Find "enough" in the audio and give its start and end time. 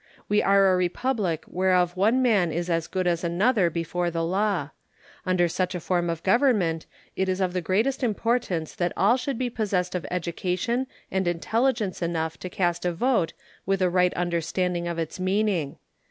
12.01-12.39